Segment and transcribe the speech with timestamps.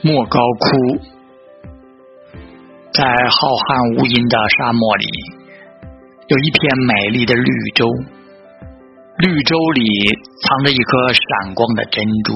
[0.00, 0.96] 莫高窟，
[2.92, 5.10] 在浩瀚无垠的沙漠里，
[6.30, 7.82] 有一片美丽的绿洲，
[9.18, 9.82] 绿洲里
[10.46, 12.30] 藏着一颗闪光的珍珠，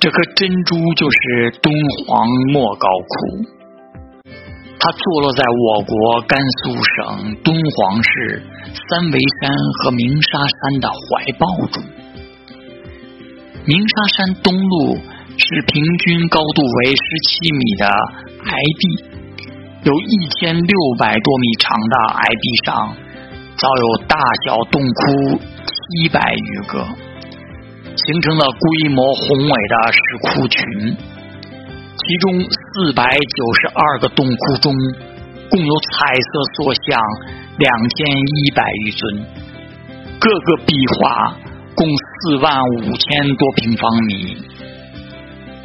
[0.00, 1.68] 这颗珍珠就是敦
[2.08, 2.24] 煌
[2.56, 4.32] 莫高窟。
[4.80, 8.42] 它坐落在我国甘肃省敦煌市
[8.88, 11.84] 三维山和鸣沙山的怀抱中。
[13.66, 15.00] 鸣沙山东麓
[15.36, 17.86] 是平均高度为十七米的
[18.46, 19.04] 崖壁，
[19.82, 22.96] 有一千六百多米长的崖壁上，
[23.56, 26.86] 早有大小洞窟七百余个，
[27.96, 30.96] 形成了规模宏伟的石窟群。
[31.96, 34.72] 其中四百九十二个洞窟中，
[35.50, 37.00] 共有彩色塑像
[37.58, 39.26] 两千一百余尊，
[40.20, 41.36] 各个壁画
[41.74, 44.36] 共四万五千多平方米。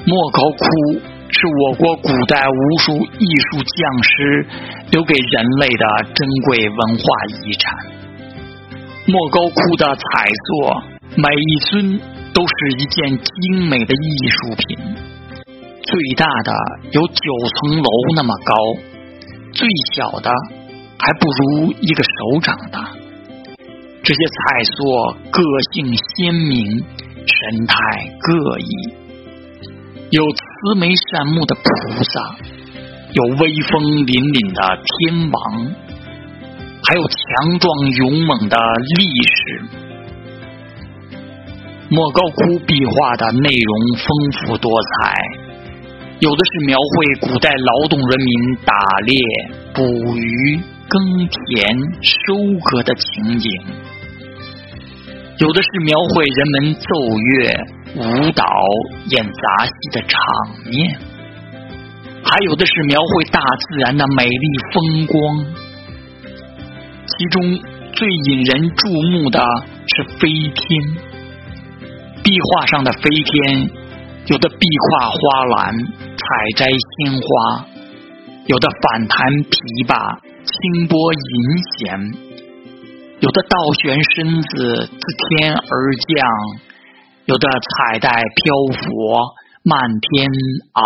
[0.05, 0.99] 莫高窟
[1.30, 4.48] 是我国古代无数艺术匠师
[4.91, 7.04] 留给人类的珍贵文化
[7.43, 7.77] 遗产。
[9.05, 10.01] 莫高窟的彩
[10.46, 10.82] 塑，
[11.15, 11.99] 每一尊
[12.34, 14.79] 都是一件精美的艺术品。
[15.84, 16.54] 最大的
[16.91, 17.13] 有九
[17.62, 18.54] 层楼那么高，
[19.51, 20.32] 最小的
[20.99, 22.91] 还不如一个手掌大。
[24.04, 24.76] 这些彩塑
[25.32, 25.41] 个
[25.73, 26.84] 性鲜明，
[27.26, 27.76] 神态
[28.20, 28.93] 各异，
[30.12, 31.62] 有慈眉善目的菩
[32.04, 32.35] 萨，
[33.13, 33.77] 有威风
[34.10, 35.38] 凛凛的天王，
[36.82, 38.57] 还有强壮勇猛的
[38.98, 39.38] 历史。
[41.93, 45.13] 莫高窟壁画的内容丰富多彩。
[46.18, 48.73] 有的是描绘古代劳动人民打
[49.05, 49.13] 猎、
[49.77, 49.85] 捕
[50.18, 50.98] 鱼、耕
[51.29, 51.70] 田、
[52.01, 52.34] 收
[52.66, 53.46] 割的情景；
[55.38, 57.54] 有的是描绘人们奏乐、
[57.95, 58.45] 舞蹈、
[59.09, 60.18] 演杂戏的场
[60.65, 60.95] 面；
[62.23, 65.45] 还有的是描绘大自然的美丽风光。
[67.06, 67.59] 其中
[67.94, 69.39] 最引人注目的
[69.88, 70.83] 是飞天，
[72.23, 73.69] 壁画上的飞天，
[74.27, 75.75] 有的壁画花篮。
[76.19, 77.66] 采摘鲜花，
[78.45, 79.17] 有的反弹
[79.50, 79.57] 琵
[79.88, 81.33] 琶，轻拨银
[81.73, 81.97] 弦；
[83.19, 86.19] 有的倒悬身子自天而降，
[87.29, 88.90] 有的彩带漂浮，
[89.62, 90.25] 漫天
[90.73, 90.81] 遨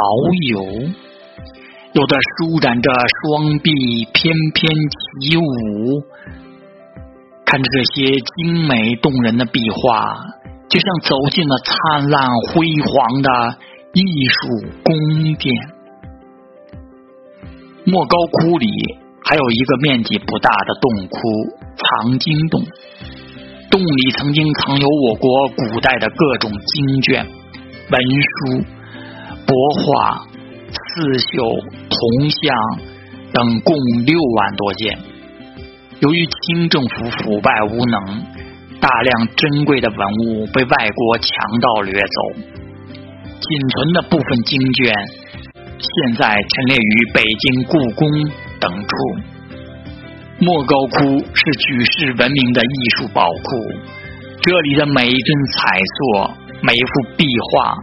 [0.52, 0.92] 游；
[1.94, 3.72] 有的舒展着双臂，
[4.12, 6.04] 翩翩起舞。
[7.46, 10.20] 看着这些精美动人的壁画，
[10.68, 13.30] 就像走进了灿烂辉煌的。
[13.94, 14.50] 艺术
[14.84, 14.96] 宫
[15.36, 15.56] 殿，
[17.86, 18.68] 莫高窟里
[19.24, 21.20] 还有一个面积不大的洞窟——
[21.78, 22.64] 藏经洞。
[23.74, 27.26] 洞里曾经藏有我国古代的各种经卷、
[27.90, 28.64] 文书、
[29.48, 29.52] 帛
[29.82, 30.22] 画、
[30.70, 31.42] 刺绣、
[31.90, 32.54] 铜像
[33.34, 33.74] 等，共
[34.06, 34.96] 六万多件。
[36.02, 38.22] 由于清政府腐败无能，
[38.80, 42.46] 大量珍贵的文物被外国强盗掠走。
[43.42, 44.94] 仅存的部分经卷，
[45.80, 48.08] 现在陈列于北京故宫
[48.60, 49.33] 等处。
[50.44, 53.72] 莫高窟是举世闻名的艺术宝库，
[54.42, 57.78] 这里的每一尊彩塑、每一幅壁画、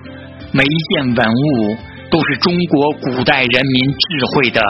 [0.52, 1.76] 每一件文物，
[2.10, 4.60] 都是中国古代人民智慧的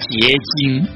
[0.00, 0.88] 结晶。